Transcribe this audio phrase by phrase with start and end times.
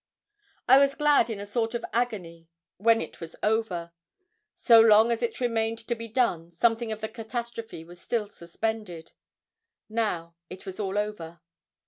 [0.67, 3.91] I was glad in a sort of agony when it was over.
[4.55, 9.11] So long as it remained to be done, something of the catastrophe was still suspended.
[9.87, 11.41] Now it was all over.